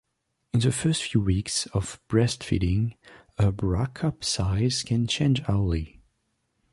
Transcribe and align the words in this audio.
In 0.51 0.61
the 0.61 0.71
first 0.71 1.03
few 1.03 1.21
weeks 1.21 1.67
of 1.73 2.01
breastfeeding, 2.09 2.95
her 3.37 3.51
bra 3.51 3.85
cup 3.85 4.23
size 4.23 4.81
can 4.81 5.05
change 5.05 5.43
hourly. 5.47 6.01